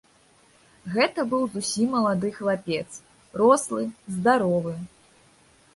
[0.95, 2.85] Гэта быў зусім малады хлапец,
[3.45, 3.81] рослы,
[4.17, 4.73] здаровы.